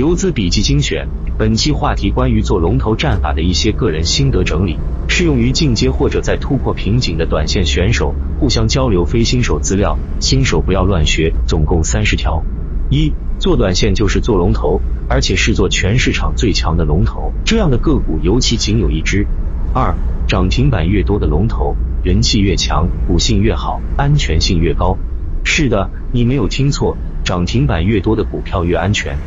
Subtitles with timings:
[0.00, 1.06] 游资笔记精选，
[1.36, 11.34] 本期话题关于做龙头战法的一些个人心得整理，适用于进阶或者在突破瓶颈的短线选手，互相交流非新手资料，新手不要乱学。
[11.46, 12.42] 总共三十条。
[12.88, 19.26] 一、做短线就是做龙头，而且是做全市场最强的龙头，这样的个股尤其仅有一只。
[19.74, 19.94] 二、
[20.26, 24.96] 涨停板越多的龙头，人气越强，股性越好，安全性越高。
[25.44, 29.18] 是的，你没有听错，涨停板越多的股票越安全。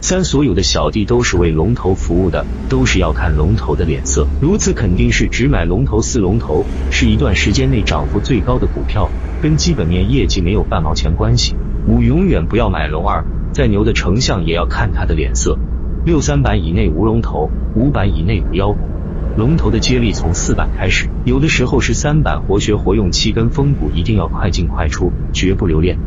[0.00, 4.26] 三，所有的小弟都是为龙头服务的，都是要看龙头的脸色。
[4.40, 9.08] 如此肯定是只买龙头、四龙头，是一段时间内涨幅最高的股票，
[9.42, 11.54] 跟基本面业绩没有半毛钱关系。
[11.86, 15.58] 五，永远不要买龙二，再牛的成像也要看他的脸色。
[16.04, 18.78] 六，三板以内无龙头，五板以内无妖股。
[19.36, 25.98] 龙头的接力从四板开始，有的时候是三板活学活用七，跟风股一定要快进快出，绝不留恋。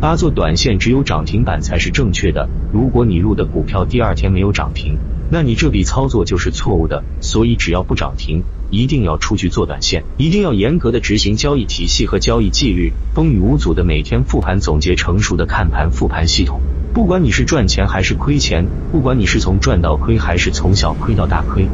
[0.00, 2.48] 八做短线只有涨停板才是正确的。
[2.72, 4.96] 如果你入的股票第二天没有涨停，
[5.30, 7.04] 那你这笔操作就是错误的。
[7.20, 16.62] 所以只要不涨停，一定要出去做短线，一定要严格的执行交易体系和交易纪律，风雨无阻的每天复盘总结成熟的看盘复盘系统。
[16.94, 21.68] 不管你是赚钱还是亏钱，不管你是从赚到亏还是从小亏到大亏，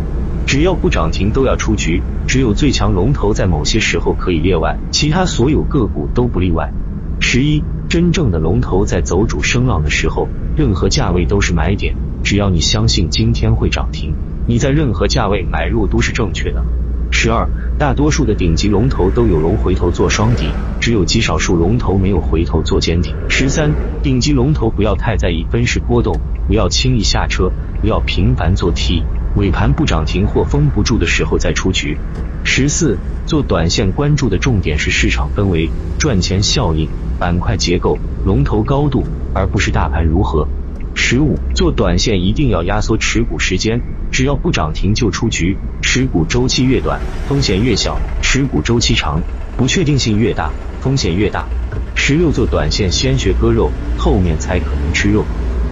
[0.48, 2.02] 只要不涨停都要出局。
[2.26, 6.72] 只有最强龙头在某些时候可以例外，其他所有个股都不例外。
[7.20, 7.62] 十一。
[7.96, 11.96] 真正的龙头在走主升浪的时候，任何价位都是买点。
[12.22, 14.14] 只要你相信今天会涨停，
[14.46, 16.62] 你在任何价位买入都是正确的。
[17.10, 23.14] 十二，大多数的顶级龙头都有龙回头做双底，只有极少数龙头没有回头做尖顶。
[23.30, 29.04] 十三，顶级龙头不要太在意分时波动，不要轻易下车，不要频繁做 T，
[29.36, 31.98] 尾盘不涨停或封不住的时候再出局。
[32.42, 36.88] 十四，做短线关注的重点是市场氛围、赚钱效应。
[37.18, 40.46] 板块结构、龙头高度，而不是大盘如何。
[40.94, 45.56] 十五，做短线一定要压缩持股时间，只要不涨停就出局。
[45.82, 49.20] 持股周期越短，风险越小；持股周期长，
[49.56, 50.50] 不确定性越大，
[50.80, 51.46] 风险越大。
[51.94, 55.24] 十六，做短线先学割肉，后面才可能吃肉。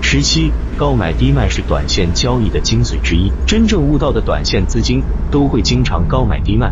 [0.07, 6.71] 十七，高买低卖是短线交易的精髓之一，真正悟道的短线资金都会经常高买低卖。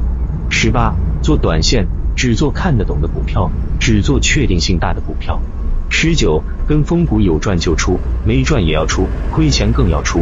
[0.50, 3.50] 十八，做短线只做看得懂的股票。
[3.80, 5.40] 只做确定性大的股票。
[5.88, 10.20] 十九，跟风股有赚就出，没赚也要出，亏钱更要出。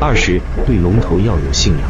[0.00, 1.82] 二十，对龙头要有信仰。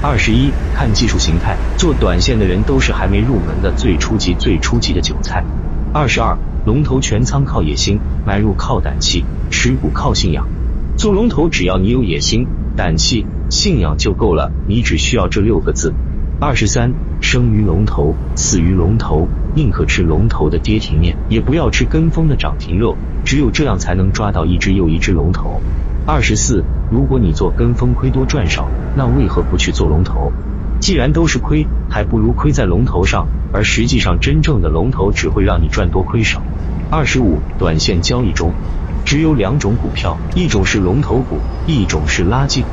[0.00, 5.44] 二十一，看技术形态，做短线的人都是还没入门的最初级、最初级的韭菜。
[5.92, 10.46] 二十二，龙头全仓靠野心，买入靠胆气，持股靠信仰。
[10.96, 12.46] 做龙头只要你有野心、
[12.76, 15.92] 胆气、信仰就够了，你只需要这六个字。
[16.38, 25.60] 二十三，生于龙头，死于龙头，宁可吃龙头的跌停面，也不要吃跟风的涨停肉，只有这样才能抓到一只又一只龙头。
[26.06, 26.62] 二十四，
[26.92, 30.30] 如果你做跟风亏多赚少，那为何不去做龙头？
[30.82, 36.42] 既然都是亏，还不如亏在龙头上，而实际上真正的龙头只会让你赚多亏少。
[36.90, 38.52] 二十五，短线交易中
[39.04, 41.38] 只有两种股票，一种是龙头股，
[41.68, 42.66] 一种是垃圾股。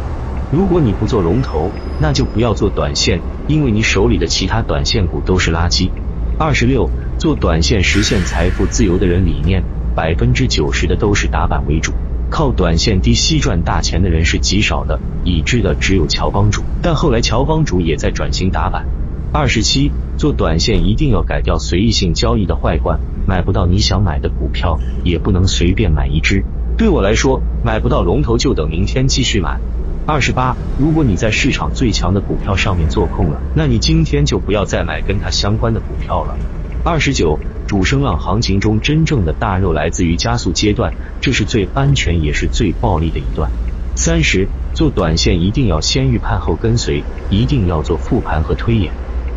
[0.52, 1.70] 如果你不做龙头，
[2.02, 5.92] 那就不要做短线，因为你手里的其他短线股都是垃圾。
[6.40, 6.90] 二十六，
[7.20, 9.64] 做短线实现财富自由的人理念，
[9.96, 11.94] 百分之九十的都是打板为主，
[12.30, 18.86] 靠短线低吸赚大钱的人是极少的，已知的只有乔帮主，但后来乔帮主也在转型打板。
[19.32, 26.44] 二十七，做短线一定要改掉随意性交易的坏惯，买不到你想买的股票，也不能随便买一只。
[26.78, 29.60] 对我来说，买不到龙头就等明天继续买。
[30.06, 36.36] 二十八，如果你在市场最强的股票上面做空了，那你今天就不要再买跟它相关的股票了。
[36.82, 43.52] 二十九，主升浪行情中真正的大肉来自于加速阶段，这是最安全也是最暴利的一段。
[43.96, 48.94] 三十，做短线一定要先预判后跟随，一定要做复盘和推演。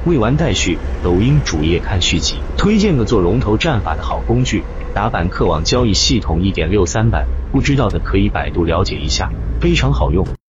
[0.06, 4.62] 未完待续，抖音主页看续集，推荐个做龙头战法的好工具，
[4.94, 9.28] 打板客网交易系统一点六三版，不知道的可以百度了解一下，
[9.60, 10.24] 非常好用。